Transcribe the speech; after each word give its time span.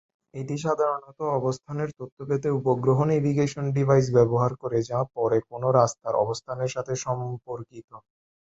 এটি 0.33 0.55
সাধারণত 0.59 1.19
অবস্থানের 1.37 1.89
তথ্য 1.99 2.17
পেতে 2.29 2.47
উপগ্রহ 2.59 2.97
নেভিগেশন 3.05 3.65
ডিভাইস 3.75 4.05
ব্যবহার 4.17 4.51
করে 4.61 4.79
যা 4.89 4.99
পরে 5.15 5.37
কোনও 5.49 5.69
রাস্তার 5.73 6.13
অবস্থানের 6.23 6.73
সাথে 6.75 6.93
সম্পর্কিত। 7.05 7.89